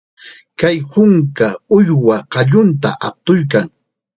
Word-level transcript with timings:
Kay 0.59 0.75
yunka 0.91 1.47
uywa 1.77 2.15
qallunta 2.33 2.89
aqtuykan. 3.07 3.67